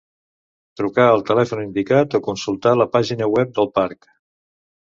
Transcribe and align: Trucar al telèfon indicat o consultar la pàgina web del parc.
Trucar 0.79 1.05
al 1.09 1.25
telèfon 1.27 1.61
indicat 1.65 2.17
o 2.21 2.23
consultar 2.31 2.75
la 2.81 2.91
pàgina 2.97 3.31
web 3.37 3.53
del 3.59 3.71
parc. 3.81 4.11